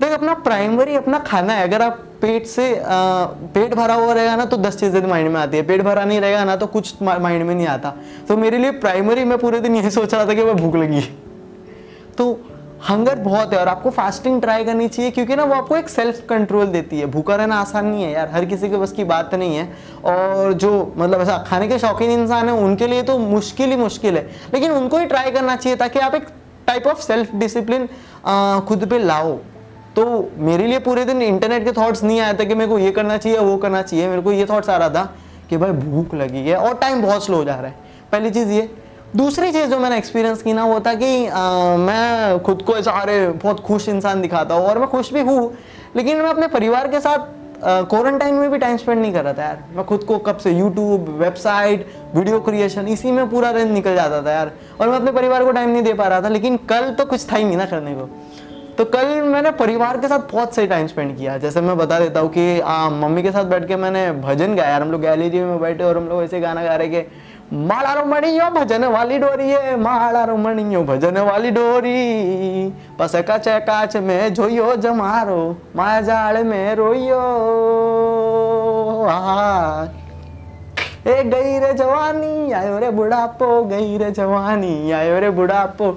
तो 0.00 0.06
अपना 0.14 0.34
प्राइमरी 0.36 0.94
अपना 0.96 1.18
खाना 1.20 1.52
है। 1.52 1.62
अगर 1.64 1.82
आप 1.82 1.98
पेट 2.22 2.46
से 2.46 2.64
आ, 2.74 3.24
पेट 3.54 3.74
भरा 3.74 3.94
हुआ 3.94 4.12
रहेगा 4.12 4.36
ना 4.36 4.44
तो 4.44 4.56
दस 4.56 4.78
चीज़ें 4.80 5.06
माइंड 5.08 5.28
में 5.28 5.40
आती 5.40 5.56
है। 5.56 5.62
पेट 5.62 5.82
भरा 5.82 6.04
नहीं 6.04 6.20
रहेगा 6.20 6.44
ना 6.44 6.56
तो 6.56 6.66
कुछ 6.68 7.02
माइंड 7.02 7.42
में 7.42 7.54
नहीं 7.54 7.66
आता। 7.66 7.94
तो 8.28 8.36
मेरे 8.36 8.58
लिए 8.58 8.70
प्राइमरी 8.80 9.24
मैं 9.24 9.38
पूरे 9.38 9.60
दिन 9.60 9.76
यही 9.76 9.90
सोच 9.90 10.14
रहा 10.14 10.26
था 10.26 10.34
कि 10.34 10.44
मैं 10.44 10.56
भूख 10.56 10.76
लगी। 10.76 11.00
तो 12.18 12.32
हंगर 12.88 13.18
बहुत 13.18 13.52
है 13.52 13.58
और 13.58 13.68
आपको 13.68 13.90
फास्टिंग 13.90 14.40
ट्राई 14.40 14.64
करनी 14.64 14.88
चाहिए 14.88 15.10
क्योंकि 15.10 15.36
ना 15.36 15.44
वो 15.44 15.54
आपको 15.54 15.76
एक 15.76 15.88
सेल्फ 15.88 16.20
कंट्रोल 16.28 16.66
देती 16.66 16.98
है। 17.00 17.06
भूखा 17.06 17.36
रहना 17.36 17.56
आसान 17.56 17.86
नहीं 17.86 18.02
है 18.02 18.10
यार 18.12 18.28
हर 18.28 18.44
किसी 18.44 18.68
के 18.68 18.76
बस 18.76 18.92
की 18.92 19.04
बात 19.04 19.34
नहीं 19.34 19.56
है। 19.56 19.68
और 20.04 20.52
जो 20.54 20.92
मतलब 20.96 21.20
ऐसा 21.20 21.38
खाने 21.48 21.68
के 21.68 21.78
शौकीन 21.78 22.10
इंसान 22.10 22.48
है 22.48 22.54
उनके 22.56 22.86
लिए 22.86 23.02
तो 23.02 23.18
मुश्किल 23.18 23.70
ही 23.70 23.76
मुश्किल 23.76 24.16
है। 24.16 24.28
लेकिन 24.54 24.72
उनको 24.72 24.98
ही 24.98 25.06
ट्राई 25.06 25.30
करना 25.30 25.56
चाहिए 25.56 25.76
ताकि 25.76 25.98
आप 25.98 26.14
एक 26.14 26.26
टाइप 26.66 26.86
ऑफ़ 26.86 27.00
सेल्फ 27.02 27.34
डिसिप्लिन 27.36 27.88
खुद 28.68 28.86
पे 28.90 28.98
लाओ। 28.98 29.38
तो 29.96 30.30
मेरे 30.38 30.66
लिए 30.66 30.78
पूरे 30.78 31.04
दिन 31.04 31.22
इंटरनेट 31.22 31.64
के 31.64 31.72
थॉट्स 31.72 32.02
नहीं 32.04 32.20
आए 32.20 32.34
थे 32.34 32.44
कि 32.46 32.54
मेरे 32.54 32.70
को 32.70 32.78
ये 32.78 32.90
करना 32.92 33.16
चाहिए 33.16 33.38
वो 33.38 33.56
करना 33.56 33.82
चाहिए। 33.82 34.08
मेरे 34.08 34.22
को 34.22 34.32
ये 34.32 34.46
थॉट्स 34.46 34.68
आ 34.68 34.76
रहा 34.76 34.88
था 34.88 35.04
कि 35.50 35.56
भाई 35.56 35.70
भूख 35.72 36.14
लगी 36.14 36.48
है 36.48 36.56
और 36.56 36.74
टाइम 36.74 37.02
बहुत 37.02 37.24
स्लो 37.24 37.44
जा 37.44 37.54
रहा 37.54 37.66
है। 37.66 37.74
पहली 38.12 38.30
चीज़ 38.30 38.50
ये। 38.50 38.70
दूसरी 39.16 39.50
चीज़ 39.52 39.70
जो 39.70 39.78
मैंने 39.78 39.98
एक्सपीरियंस 39.98 40.42
की 40.42 40.52
ना 40.52 40.64
वो 40.64 40.80
था 40.80 40.94
कि 40.94 41.26
आ, 41.26 41.76
मैं 41.76 42.38
खुद 42.42 42.62
को 42.62 42.76
ऐसा 42.76 42.92
अरे 42.92 43.28
बहुत 43.28 43.60
खुश 43.60 43.88
इंसान 43.88 44.22
दिखाता 44.22 44.54
हूँ 44.54 44.66
और 44.66 44.78
मैं 44.78 44.88
खुश 44.88 45.12
भी 45.12 45.20
हूँ 45.20 45.52
लेकिन 45.96 46.16
मैं 46.16 46.30
अपने 46.30 46.48
परिवार 46.48 46.88
के 46.88 47.00
साथ 47.00 47.32
क्वारंटाइन 47.64 48.34
में 48.34 48.50
भी 48.50 48.58
टाइम 48.58 48.76
स्पेंड 48.76 49.00
नहीं 49.00 49.12
कर 49.12 49.24
रहा 49.24 49.32
था 49.32 49.42
यार। 49.42 49.64
मैं 49.76 49.84
खुद 49.86 50.02
को 50.04 50.18
कब 50.18 50.36
से 50.36 50.50
यूट्यूब 50.52 51.08
वेबसाइट 51.20 51.86
वीडियो 52.14 52.40
क्रिएशन 52.40 52.88
इसी 52.88 53.12
में 53.12 53.28
पूरा 53.30 53.52
दिन 53.52 53.72
निकल 53.72 53.94
जाता 53.94 54.20
था 54.22 54.32
यार। 54.32 54.50
और 54.80 54.88
मैं 54.88 54.96
अपने 54.96 55.12
परिवार 55.12 55.44
को 55.44 55.52
टाइम 55.52 55.70
नहीं 55.70 55.82
दे 55.82 55.94
पा 55.94 56.08
रहा 56.08 56.20
था 56.22 56.28
लेकिन 56.28 56.56
कल 56.68 56.90
तो 56.98 57.04
कुछ 57.04 57.32
था 57.32 57.36
ही 57.36 57.44
नहीं 57.44 57.56
ना 57.56 57.66
करने 57.66 57.94
को। 57.94 58.08
तो 58.78 58.84
कल 58.84 59.06
मैंने 59.22 59.50
परिवार 59.50 59.96
के 60.00 60.08
साथ 60.08 60.18
बहुत 60.32 60.54
सही 60.54 60.66
टाइम 60.66 60.86
स्पेंड 60.86 61.16
किया। 61.16 61.36
जैसे 61.38 61.60
मैं 61.60 61.76
बता 61.78 61.98
देता 62.00 62.20
हूँ 62.20 62.30
कि 62.30 62.60
आ, 62.60 62.88
मम्मी 62.90 63.22
के 63.22 63.30
साथ 63.32 63.44
बैठ 63.44 63.66
के 63.68 63.76
मैंने 63.76 64.10
भजन 64.22 64.54
गाया। 64.56 64.76
हम 64.76 64.90
लोग 64.92 65.00
गैलरी 65.00 65.40
में 65.40 65.60
बैठे 65.60 65.84
और 65.84 65.96
हम 65.96 66.08
लोग 66.08 66.22
ऐसे 66.22 66.40
गाना 66.40 66.62
गा 66.64 66.76
रहे 66.76 66.88
के 66.88 67.06
माला 67.52 68.04
मणियो 68.04 68.48
भजन 68.50 68.84
वाली 68.84 69.18
डोरी 69.18 69.48
है 69.50 69.76
माला 69.80 70.26
मणियो 70.36 70.82
भजन 70.84 71.18
वाली 71.20 71.50
डोरी। 71.50 72.72
पस 72.98 73.14
काच 73.28 73.48
काच 73.66 73.96
में 73.96 74.34
जोयो 74.34 74.74
जमारो 74.76 75.56
माया 75.76 76.00
जाल 76.00 76.42
में 76.44 76.74
रोयो 76.74 77.20
ए 81.06 81.22
गई 81.24 81.58
रे 81.58 81.72
जवानी 81.74 82.52
आयो 82.52 82.78
रे 82.78 82.90
बुढ़ापो 82.90 83.62
गई 83.64 83.96
रे 83.98 84.10
जवानी 84.10 84.90
आयो 84.92 85.18
रे 85.20 85.30
बुढ़ापो। 85.30 85.90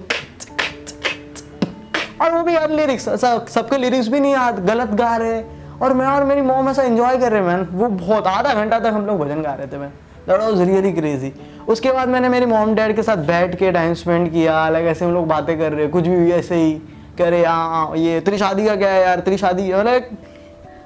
और 2.28 2.34
वो 2.34 2.42
भी 2.44 2.56
यार 2.56 2.70
लिरिक्स 2.72 3.10
सबके 3.50 3.78
लिरिक्स 3.78 4.08
भी 4.08 4.20
नहीं 4.20 4.32
याद, 4.32 4.60
गलत 4.66 4.90
गा 4.94 5.16
रहे 5.16 5.42
और 5.82 5.94
मैं 5.94 6.06
और 6.08 6.24
मेरी 6.24 6.42
मोम 6.42 6.70
ऐसा 6.70 6.84
एंजॉय 6.84 7.18
कर 7.18 7.32
रहे 7.32 7.42
मैन 7.42 7.68
वो 7.72 7.88
बहुत, 7.88 8.28
आधा 8.28 8.54
घंटा 8.54 8.80
तक 8.80 8.86
हम 8.86 9.06
लोग 9.06 9.20
भजन 9.20 9.42
गा 9.42 9.54
रहे 9.54 9.68
थे 9.68 9.78
मैं 9.78 9.90
दैट 10.28 10.40
वाज 10.40 10.62
रियली 10.62 10.92
क्रेजी 10.92 11.32
उसके 11.68 11.92
बाद 11.92 12.10
मैंने 12.10 12.30
मेरी 12.30 12.46
मोम 12.46 12.74
डैड 12.76 12.96
के 12.96 13.04
साथ 13.04 13.18
बैठ 13.28 13.56
के 13.56 13.72
टाइम 13.72 13.94
स्पेंड 13.94 14.32
किया 14.32 14.66
अलग 14.66 14.86
ऐसे 14.88 15.06
हम 15.06 15.14
लोग 15.14 15.28
बातें 15.28 15.58
कर 15.60 15.72
रहे 15.72 15.88
कुछ 15.88 16.08
भी 16.08 16.32
ऐसे 16.32 16.56
ही। 16.56 16.72
करे 17.18 17.30
रहे 17.30 17.44
हाँ 17.44 17.96
ये, 17.98 18.20
तेरी 18.20 18.38
शादी 18.38 18.66
का 18.66 18.76
क्या 18.76 18.90
है 18.90 19.02
यार? 19.02 19.20
तेरी 19.20 19.38
शादी 19.38 19.72
लाइक 19.74 20.10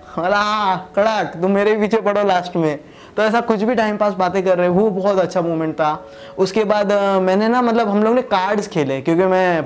हाँ 0.07 0.91
कड़ाक 0.95 1.33
तुम 1.41 1.51
मेरे 1.51 1.75
पीछे 1.77 1.97
पड़ो 2.01 2.23
लास्ट 2.23 2.55
में। 2.55 2.79
तो 3.17 3.23
ऐसा 3.23 3.39
कुछ 3.41 3.63
भी 3.63 3.75
टाइम 3.75 3.97
पास 3.97 4.13
बातें 4.13 4.41
कर 4.43 4.57
रहे 4.57 4.67
वो 4.69 4.89
बहुत 4.91 5.19
अच्छा 5.19 5.41
मोमेंट 5.41 5.73
था। 5.75 5.91
उसके 6.37 6.63
बाद 6.63 6.91
मैंने 7.21 7.47
ना 7.47 7.61
मतलब 7.61 7.89
हम 7.89 8.03
लोग 8.03 8.15
ने 8.15 8.21
कार्ड्स 8.23 8.67
खेले, 8.67 8.99
क्योंकि 9.01 9.23
मैं 9.25 9.63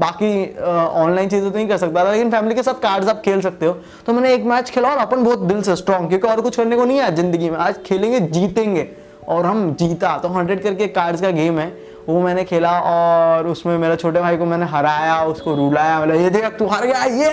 बाकी 0.00 0.32
ऑनलाइन 0.56 1.28
चीज़ें 1.28 1.50
तो 1.50 1.56
नहीं 1.56 1.68
कर 1.68 1.76
सकता 1.76 2.04
था, 2.04 2.10
लेकिन 2.12 2.30
फैमिली 2.30 2.54
के 2.54 2.62
साथ 2.62 2.80
कार्ड्स 2.82 3.08
आप 3.08 3.22
खेल 3.24 3.40
सकते 3.40 3.66
हो। 3.66 3.72
तो 4.06 4.12
मैंने 4.12 4.34
एक 4.34 4.44
मैच 4.46 4.70
खेला 4.70 4.90
और 4.90 4.98
अपन 4.98 5.24
बहुत 5.24 5.38
दिल 5.42 5.62
से 5.62 5.76
स्ट्रॉन्ग 5.76 6.08
क्योंकि 6.08 6.28
और 6.28 6.40
कुछ 6.40 6.56
करने 6.56 6.76
को 6.76 6.84
नहीं 6.84 6.98
है 6.98 7.14
ज़िंदगी 7.16 7.50
में। 7.50 7.58
आज 7.58 7.82
खेलेंगे, 7.86 8.20
जीतेंगे, 8.20 8.88
और 9.28 9.46
हम 9.46 9.74
जीता। 9.74 10.16
तो 10.18 10.28
हंड्रेड 10.28 10.62
करके 10.62 10.86
कार्ड्स 10.90 11.20
का 11.20 11.30
गेम 11.32 11.58
है, 11.58 11.66
वो 12.08 12.20
मैंने 12.20 12.44
खेला 12.44 12.70
और 12.82 13.46
उसमें 13.48 13.76
मेरे 13.78 13.96
छोटे 13.96 14.20
भाई 14.20 14.36
को 14.36 14.44
मैंने 14.46 14.66
हराया, 14.66 15.22
उसको 15.24 15.54
रुलाया 15.56 16.00
मतलब 16.00 16.14
ये 16.16 16.30
देख, 16.30 16.44
तू 16.58 16.66
हार 16.66 16.86
गया, 16.86 17.04
ये! 17.04 17.32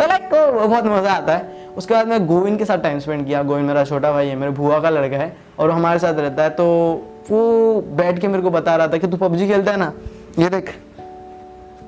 लाइक 0.00 0.28
बहुत 0.30 0.84
मज़ा 0.86 1.12
आता 1.12 1.32
है। 1.32 1.57
उसके 1.76 1.94
बाद 1.94 2.08
मैं 2.08 2.26
गोविंद 2.26 2.58
के 2.58 2.64
साथ 2.64 2.78
टाइम 2.78 2.98
स्पेंड 2.98 3.26
किया। 3.26 3.42
गोविंद 3.42 3.66
मेरा 3.66 3.84
छोटा 3.84 4.12
भाई 4.12 4.28
है, 4.28 4.36
मेरे 4.36 4.52
भुआ 4.52 4.78
का 4.80 4.90
लड़का 4.90 5.16
है 5.16 5.36
और 5.58 5.70
हमारे 5.70 5.98
साथ 5.98 6.14
रहता 6.14 6.42
है। 6.42 6.50
तो 6.50 6.64
वो 7.30 7.80
बैठ 7.96 8.18
के 8.18 8.28
मेरे 8.28 8.42
को 8.42 8.50
बता 8.50 8.76
रहा 8.76 8.88
था 8.88 8.98
कि 8.98 9.06
तू 9.06 9.16
पबजी 9.16 9.48
खेलता 9.48 9.72
है 9.72 9.78
ना? 9.78 9.92
ये 10.38 10.48
देख, 10.48 10.74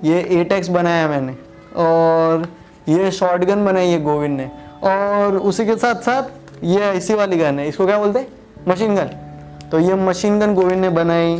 ये 0.04 0.20
एटेक्स 0.40 0.68
बनाया 0.68 1.08
मैंने 1.08 1.34
और 1.76 2.46
ये 2.88 3.10
शॉर्ट 3.10 3.44
गन 3.44 3.64
बनाई 3.64 3.88
है 3.88 4.02
गोविंद 4.02 4.37
ने 4.37 4.50
और 4.84 5.37
उसी 5.38 5.66
के 5.66 5.76
साथ 5.76 6.02
साथ 6.02 6.64
ये 6.64 6.80
ऐसी 6.82 7.14
वाली 7.14 7.37
गन 7.37 7.58
है। 7.58 7.68
इसको 7.68 7.87
क्या 7.87 7.99
बोलते 7.99 8.26
मशीन 8.68 8.94
गन 8.96 9.10
तो 9.70 9.78
ये 9.78 9.94
मशीन 9.96 10.38
गन 10.40 10.54
गोविंद 10.54 10.80
ने 10.80 10.88
बनाई। 10.90 11.34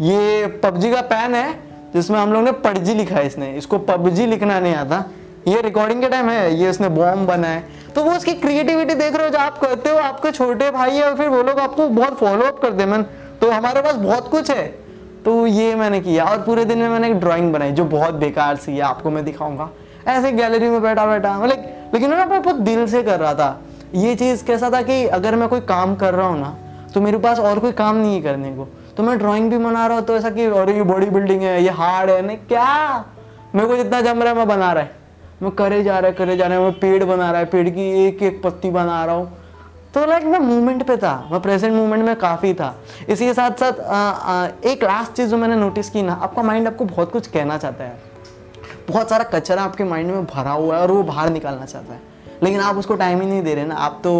ये 0.00 0.46
पबजी 0.62 0.90
का 0.92 1.00
पैन 1.02 1.34
है 1.34 1.52
जिसमें 1.94 2.18
हम 2.18 2.32
लोग 2.32 2.44
ने 2.44 2.52
पबजी 2.64 2.94
लिखा 2.94 3.16
है 3.16 3.26
इसने। 3.26 3.50
इसको 3.52 3.78
पबजी 3.80 4.26
लिखना 4.26 4.58
नहीं 4.60 4.74
आता। 4.74 5.04
ये 5.48 5.60
रिकॉर्डिंग 5.60 6.02
के 6.02 6.08
टाइम 6.08 6.28
है, 6.28 6.54
ये 6.54 6.68
उसने 6.70 6.88
बॉम्ब 6.90 7.26
बनाए 7.28 7.62
तो 7.94 8.02
वो 8.04 8.12
उसकी 8.12 8.32
क्रिएटिविटी 8.34 8.94
देख 8.94 9.14
रहे 9.14 9.26
हो, 9.26 9.30
जो 9.30 9.38
आप 9.38 9.58
करते 9.58 9.90
हो, 9.90 9.96
आपके 9.98 10.30
छोटे 10.30 10.70
भाई 10.70 10.90
है, 10.90 11.02
और 11.02 11.16
फिर 11.16 11.28
वो 11.28 11.42
लोग 11.42 11.58
आपको 11.60 11.88
बहुत 11.90 12.18
फॉलो 12.18 12.44
अप 12.44 12.60
करते 12.60 12.82
हैं 12.84 13.02
तो 13.40 13.50
हमारे 13.50 13.82
पास 13.82 13.94
बहुत 13.96 14.28
कुछ 14.30 14.50
है। 14.50 14.66
तो 15.24 15.46
ये 15.46 15.74
मैंने 15.74 16.00
किया, 16.00 16.24
और 16.24 16.38
पूरे 16.42 16.64
दिन 16.64 16.78
में 16.78 16.88
मैंने 16.88 17.08
एक 17.08 17.18
ड्राइंग 17.20 17.52
बनाई, 17.52 17.72
जो 17.72 17.84
बहुत 17.86 18.14
बेकार 18.16 18.56
सी 18.56 18.72
है, 18.72 18.80
आपको 18.82 19.10
मैं 19.10 19.24
दिखाऊँगा। 19.24 19.68
ऐसे 20.08 20.32
गैलरी 20.32 20.68
में 20.68 20.80
बैठा 20.82 21.06
बैठा 21.06 21.38
मतलब 21.38 21.90
लेकिन 21.94 22.10
ना 22.10 22.24
मैं 22.24 22.42
बहुत 22.42 22.56
दिल 22.58 22.86
से 22.86 23.02
कर 23.02 23.20
रहा 23.20 23.34
था। 23.34 23.60
ये 23.94 24.14
चीज़ 24.14 24.44
कैसा 24.44 24.70
था 24.70 24.80
कि 24.82 25.04
अगर 25.08 25.36
मैं 25.36 25.48
कोई 25.48 25.60
काम 25.62 25.94
कर 25.96 26.14
रहा 26.14 26.26
हूँ 26.26 26.40
ना 26.40 26.56
तो 26.94 27.00
मेरे 27.00 27.18
पास 27.18 27.38
और 27.40 27.58
कोई 27.58 27.72
काम 27.72 27.96
नहीं 27.96 28.14
है 28.14 28.22
करने 28.22 28.50
को। 28.56 28.66
तो 28.96 29.02
मैं 29.02 29.18
ड्राइंग 29.18 29.50
भी 29.50 29.58
बना 29.58 29.86
रहा 29.86 29.98
हूँ 29.98 30.06
तो 30.06 30.16
ऐसा 30.16 30.30
कि 30.30 30.46
और 30.48 30.70
ये 30.70 30.82
बॉडी 30.84 31.06
बिल्डिंग 31.08 31.42
है, 31.42 31.62
ये 31.62 31.70
हार्ड 31.70 32.10
है, 32.10 32.20
नहीं, 32.22 32.36
क्या? 32.38 33.04
मेरे 33.54 33.68
को 33.68 33.76
जितना 33.76 34.00
जम 34.00 34.22
रहा 34.22 34.32
है, 34.32 34.38
मैं 34.38 34.48
बना 34.48 34.72
रहा 34.72 34.82
है। 34.82 35.00
मैं 35.42 35.50
करे 35.50 35.82
जा 35.84 35.98
रहा 35.98 36.10
है 36.10 36.16
करे 36.16 36.36
जा 36.36 36.46
रहा 36.46 36.58
है 36.58 36.64
मैं 36.64 36.72
पेड़ 36.80 37.04
बना 37.04 37.30
रहा 37.30 37.40
है 37.40 37.46
पेड़ 37.46 37.68
की 37.68 37.88
एक 38.06 38.22
एक 38.22 38.42
पत्ती 38.42 38.70
बना 38.70 39.04
रहा 39.04 39.14
हूँ। 39.14 39.38
तो 39.94 40.04
लाइक 40.06 40.24
मैं 40.24 40.38
मूवमेंट 40.38 40.82
पे 40.86 40.96
था 40.96 41.28
मैं 41.32 41.40
प्रेजेंट 41.42 41.72
मूवमेंट 41.74 42.04
में 42.04 42.14
काफ़ी 42.16 42.52
था। 42.54 42.74
इसी 43.08 43.26
के 43.26 43.34
साथ 43.34 43.50
साथ 43.50 43.80
आ, 43.80 43.96
आ, 43.96 44.48
एक 44.64 44.84
लास्ट 44.84 45.12
चीज़ 45.12 45.28
जो 45.28 45.36
मैंने 45.36 45.56
नोटिस 45.56 45.90
की 45.90 46.02
ना 46.02 46.12
आपका 46.12 46.42
माइंड 46.42 46.66
आपको 46.66 46.84
बहुत 46.84 47.12
कुछ 47.12 47.26
कहना 47.26 47.58
चाहता 47.58 47.84
है। 47.84 48.00
बहुत 48.88 49.10
सारा 49.10 49.24
कचरा 49.24 49.62
आपके 49.62 49.84
माइंड 49.84 50.10
में 50.10 50.24
भरा 50.26 50.52
हुआ 50.52 50.76
है 50.76 50.82
और 50.82 50.90
वो 50.90 51.02
बाहर 51.02 51.30
निकालना 51.30 51.66
चाहता 51.66 51.94
है। 51.94 52.00
लेकिन 52.42 52.60
आप 52.60 52.76
उसको 52.76 52.94
टाइम 52.94 53.20
ही 53.20 53.26
नहीं 53.26 53.42
दे 53.42 53.54
रहे 53.54 53.66
ना 53.66 53.74
आप 53.74 54.00
तो 54.04 54.14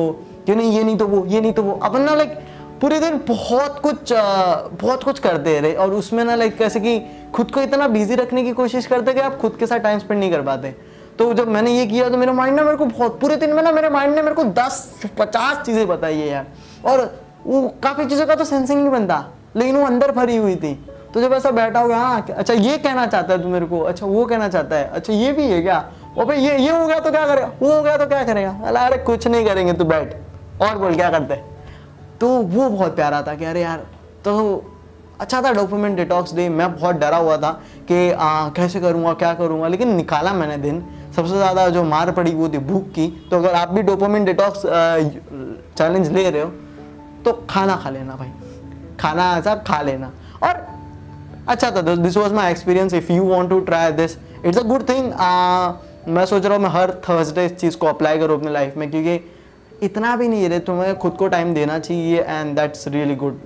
क्यों 0.46 0.56
नहीं 0.56 0.72
ये 0.72 0.84
नहीं 0.84 0.96
तो 0.96 1.06
वो 1.06 1.24
ये 1.26 1.40
नहीं 1.40 1.52
तो 1.52 1.62
वो 1.62 1.80
अपन 1.82 2.00
ना 2.00 2.14
लाइक 2.14 2.38
पूरे 2.80 3.00
दिन 3.00 3.20
बहुत 3.28 3.80
कुछ 3.82 4.12
बहुत 4.12 5.02
कुछ 5.04 5.18
करते 5.18 5.58
रहे। 5.60 5.74
और 5.74 5.92
उसमें 5.94 6.24
ना 6.24 6.34
लाइक 6.34 6.56
कैसे 6.58 6.80
कि 6.80 7.00
खुद 7.34 7.50
को 7.50 7.60
इतना 7.60 7.88
बिज़ी 7.88 8.14
रखने 8.14 8.42
की 8.44 8.52
कोशिश 8.52 8.86
करते 8.86 9.12
कि 9.14 9.20
आप 9.20 9.38
खुद 9.38 9.56
के 9.56 9.66
साथ 9.66 9.78
टाइम 9.78 9.98
स्पेंड 9.98 10.20
नहीं 10.20 10.30
कर 10.30 10.42
पाते। 10.42 10.74
तो 11.18 11.32
जब 11.34 11.48
मैंने 11.48 11.72
ये 11.72 11.86
किया 11.86 12.08
तो 12.10 12.16
मेरे 12.16 12.32
माइंड 12.32 12.56
ने 12.56 12.62
मेरे 12.62 12.76
को 12.76 12.86
बहुत 12.86 13.20
पूरे 13.20 13.36
दिन 13.36 13.52
में 13.52 13.62
ना 13.62 13.72
मेरे 13.72 13.88
माइंड 13.90 14.14
ने 14.14 14.22
मेरे 14.22 14.34
को 14.34 14.44
दस 14.44 15.08
पचास 15.18 15.64
चीज़ें 15.66 15.86
बताई 15.88 16.18
है 16.18 16.28
यार। 16.28 16.46
और 16.84 17.00
वो 17.46 17.68
काफ़ी 17.82 18.04
चीज़ों 18.06 18.26
का 18.26 18.34
तो 18.34 18.44
सेंसिंग 18.44 18.80
नहीं 18.80 18.90
बनता 18.90 19.24
लेकिन 19.56 19.76
वो 19.76 19.86
अंदर 19.86 20.12
भरी 20.12 20.36
हुई 20.36 20.56
थी। 20.56 20.74
तो 21.14 21.20
जब 21.20 21.32
ऐसा 21.32 21.50
बैठा 21.50 21.80
होगा 21.80 21.96
हाँ 21.96 22.26
अच्छा 22.30 22.54
ये 22.54 22.76
कहना 22.78 23.06
चाहता 23.06 23.34
है 23.34 23.42
तू 23.42 23.48
मेरे 23.48 23.66
को 23.66 23.80
अच्छा 23.82 24.06
वो 24.06 24.24
कहना 24.26 24.48
चाहता 24.48 24.76
है 24.76 24.88
अच्छा 24.90 25.12
ये 25.12 25.32
भी 25.32 25.46
है 25.46 25.60
क्या? 25.62 25.84
ओ 26.18 26.24
भाई 26.24 26.38
ये 26.38 26.58
ये 26.58 26.70
हो 26.70 26.86
गया 26.86 26.98
तो 26.98 27.10
क्या 27.10 27.26
करेगा 27.26 27.50
वो 27.62 27.72
हो 27.72 27.82
गया 27.82 27.96
तो 27.96 28.06
क्या 28.06 28.22
करेगा? 28.24 28.50
अरे 28.78 28.98
कुछ 29.04 29.26
नहीं 29.26 29.44
करेंगे 29.46 29.72
तू 29.72 29.84
बैठ। 29.84 30.14
और 30.62 30.78
बोल 30.78 30.94
क्या 30.94 31.10
करते? 31.10 31.36
तो 32.20 32.28
वो 32.28 32.68
बहुत 32.68 32.94
प्यारा 32.96 33.22
था 33.22 33.34
कि 33.34 33.44
अरे 33.44 33.62
यार 33.62 33.86
तो 34.24 34.32
अच्छा 35.20 35.40
था 35.42 35.52
डॉक्यूमेंट 35.52 35.96
डिटॉक्स 35.96 36.34
डे 36.34 36.48
मैं 36.48 36.74
बहुत 36.76 36.96
डरा 36.96 37.16
हुआ 37.16 37.36
था 37.36 37.50
कि 37.88 38.10
आ, 38.10 38.48
कैसे 38.48 38.80
करूँगा 38.80 39.12
क्या 39.14 39.32
करूँगा 39.34 39.68
लेकिन 39.68 39.94
निकाला 39.96 40.32
मैंने 40.32 40.56
दिन। 40.58 40.84
सबसे 41.16 41.32
ज़्यादा 41.32 41.68
जो 41.68 41.82
मार 41.84 42.10
पड़ी 42.12 42.34
वो 42.34 42.48
थी 42.48 42.58
भूख 42.60 42.88
की। 42.90 43.06
तो 43.30 43.36
अगर 43.36 43.54
आप 43.54 43.70
भी 43.70 43.82
डोपामिन 43.82 44.24
डिटॉक्स 44.24 44.62
चैलेंज 45.78 46.10
ले 46.12 46.28
रहे 46.30 46.42
हो 46.42 46.48
तो 47.24 47.32
खाना 47.50 47.76
खा 47.76 47.90
लेना 47.90 48.16
भाई। 48.16 48.30
खाना 49.00 49.30
ऐसा 49.38 49.54
खा 49.66 49.80
लेना। 49.82 50.12
और 50.42 50.66
अच्छा 51.48 51.70
था 51.70 51.80
this 51.82 52.16
was 52.16 52.32
my 52.34 52.50
experience 52.50 52.94
if 52.94 53.12
you 53.12 53.24
want 53.24 53.50
to 53.50 53.60
try 53.62 53.92
this 53.92 54.16
it's 54.46 54.58
a 54.58 54.62
good 54.64 54.88
thing 54.88 55.12
मैं 56.08 56.24
सोच 56.26 56.44
रहा 56.44 56.54
हूँ 56.54 56.62
मैं 56.62 56.70
हर 56.70 56.90
थर्सडे 57.08 57.44
इस 57.46 57.56
चीज़ 57.56 57.76
को 57.76 57.86
अप्लाई 57.86 58.18
करूँ 58.18 58.38
अपनी 58.38 58.52
लाइफ 58.52 58.76
में, 58.76 58.90
क्योंकि 58.90 59.20
इतना 59.82 60.14
भी 60.16 60.28
नहीं 60.28 60.42
है 60.44 60.58
तुम्हें 60.60 60.96
खुद 60.98 61.12
को 61.12 61.28
टाइम 61.28 61.52
देना 61.54 61.78
चाहिए 61.78 62.20
and 62.20 62.54
that's 62.56 62.88
really 62.88 63.14
good 63.16 63.40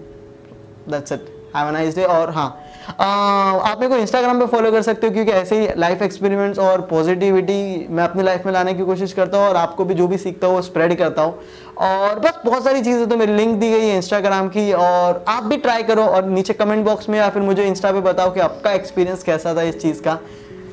that's 0.90 1.12
it 1.12 1.26
have 1.56 1.68
a 1.68 1.70
nice 1.70 1.96
day 1.96 2.04
और 2.04 2.30
हाँ 2.30 2.48
आप 2.88 3.80
मेरे 3.80 3.88
को 3.88 3.96
इंस्टाग्राम 3.96 4.40
पे 4.40 4.46
फॉलो 4.46 4.70
कर 4.72 4.82
सकते 4.82 5.06
हो 5.06 5.12
क्योंकि 5.12 5.32
ऐसे 5.32 5.60
ही 5.60 5.68
लाइफ 5.76 6.02
एक्सपेरिमेंट्स 6.02 6.58
और 6.58 6.80
पॉजिटिविटी 6.90 7.86
मैं 7.90 8.04
अपनी 8.04 8.22
लाइफ 8.22 8.46
में 8.46 8.52
लाने 8.52 8.74
की 8.74 8.84
कोशिश 8.84 9.12
करता 9.12 9.38
हूँ 9.38 9.48
और 9.48 9.56
आपको 9.56 9.84
भी 9.84 9.94
जो 9.94 10.06
भी 10.08 10.18
सीखता 10.18 10.46
हूँ 10.46 10.54
वो 10.54 10.62
स्प्रेड 10.62 10.96
करता 10.98 11.22
हूँ। 11.22 11.38
और 11.78 12.18
बस 12.18 12.40
बहुत 12.44 12.64
सारी 12.64 12.82
चीज़ें 12.82 13.08
तो 13.08 13.16
मेरी 13.16 13.34
लिंक 13.34 13.58
दी 13.60 13.70
गई 13.70 13.86
है 13.86 13.96
इंस्टाग्राम 13.96 14.48
की 14.48 14.72
और 14.72 15.24
आप 15.28 15.42
भी 15.42 15.56
ट्राई 15.56 15.82
करो 15.82 16.02
और 16.04 16.24
नीचे 16.24 16.52
कमेंट 16.52 16.84
बॉक्स 16.84 17.08
में 17.08 17.18
या 17.18 17.28
फिर 17.30 17.42
मुझे 17.42 17.66
इंस्टा 17.66 17.92
पे 17.92 18.00
बताओ 18.00 18.32
कि 18.34 18.40
आपका 18.40 18.72
एक्सपीरियंस 18.72 19.22
कैसा 19.22 19.54
था 19.56 19.62
इस 19.62 19.80
चीज़ 19.82 20.02
का। 20.02 20.18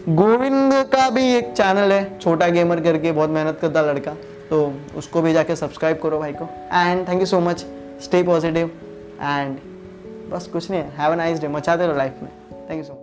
गोविंद 0.10 0.74
का 0.94 1.10
भी 1.10 1.28
एक 1.36 1.52
चैनल 1.54 1.92
है, 1.92 2.20
छोटा 2.20 2.48
गेमर 2.50 2.80
करके, 2.82 3.12
बहुत 3.12 3.30
मेहनत 3.30 3.60
करता 3.62 3.82
लड़का। 3.82 4.12
तो 4.50 4.74
उसको 4.98 5.22
भी 5.22 5.34
जाके 5.34 5.56
सब्सक्राइब 5.56 6.00
करो 6.04 6.20
भाई 6.20 6.34
को। 6.34 6.50
And 6.74 7.08
thank 7.08 7.20
you 7.20 7.26
so 7.26 7.40
much 7.40 7.66
stay 8.04 8.24
positive 8.24 8.72
and 9.22 9.58
बस 10.34 10.48
कुछ 10.48 10.72
नहीं 10.72 10.84
हैव 10.84 11.14
नाइस 11.14 11.40
डे 11.40 11.48
मचाते 11.48 11.88
रहो 11.88 11.98
लाइफ 11.98 12.16
में। 12.24 12.32
Thank 12.70 12.78
you 12.78 12.84
so 12.84 12.94
much 12.94 13.03